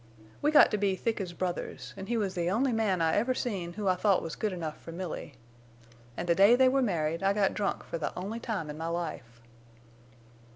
We 0.41 0.49
got 0.49 0.71
to 0.71 0.79
be 0.79 0.95
thick 0.95 1.21
as 1.21 1.31
brothers, 1.31 1.93
an' 1.95 2.07
he 2.07 2.17
was 2.17 2.33
the 2.33 2.49
only 2.49 2.73
man 2.73 3.03
I 3.03 3.13
ever 3.17 3.35
seen 3.35 3.73
who 3.73 3.87
I 3.87 3.93
thought 3.93 4.23
was 4.23 4.35
good 4.35 4.51
enough 4.51 4.81
for 4.81 4.91
Milly. 4.91 5.35
An' 6.17 6.25
the 6.25 6.33
day 6.33 6.55
they 6.55 6.69
were 6.69 6.81
married 6.81 7.21
I 7.21 7.33
got 7.33 7.53
drunk 7.53 7.83
for 7.83 7.99
the 7.99 8.11
only 8.17 8.39
time 8.39 8.71
in 8.71 8.79
my 8.79 8.87
life. 8.87 9.39